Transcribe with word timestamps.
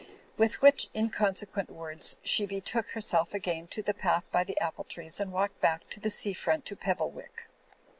"With 0.35 0.63
which 0.63 0.89
inconsequent 0.95 1.69
words 1.69 2.15
she 2.23 2.47
betook 2.47 2.89
herself 2.93 3.35
again 3.35 3.67
to 3.67 3.83
the 3.83 3.93
path 3.93 4.23
by 4.31 4.43
the 4.43 4.59
apple 4.59 4.83
trees 4.85 5.19
and 5.19 5.31
walked 5.31 5.61
back 5.61 5.81
by 5.93 5.99
the 6.01 6.09
sea 6.09 6.33
front 6.33 6.65
to 6.65 6.75
Pebblewick. 6.75 7.49